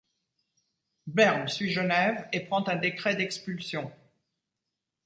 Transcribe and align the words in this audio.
Berne 1.05 1.47
suit 1.47 1.69
Genève 1.71 2.27
et 2.33 2.39
prend 2.39 2.67
un 2.67 2.75
décret 2.75 3.15
d'expulsion. 3.15 3.91